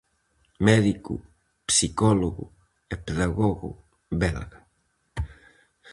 [0.67, 1.13] Médico,
[1.69, 2.45] psicólogo
[2.93, 3.69] e pedagogo
[4.21, 4.59] belga.